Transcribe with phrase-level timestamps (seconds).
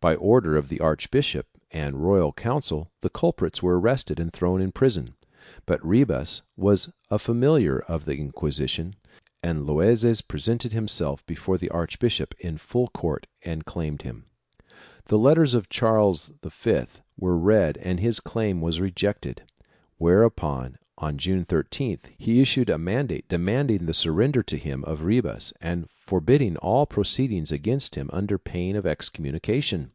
[0.00, 4.70] By order of the Archbishop and royal council the culprits were arrested and thrown in
[4.70, 5.14] prison,
[5.64, 8.96] but Ribas was a familiar of the Inquisition
[9.42, 14.26] and Loazes presented himself before the arch bishop in full court and claimed him.
[15.06, 16.74] The letters of Charles V
[17.16, 19.44] were read and his claim was rejected,
[19.96, 25.52] whereupon, on June 13th, he issued a mandate demanding the surrender to him of Ribas
[25.62, 29.88] and forbidding all proceedings against him under pain of excom munication.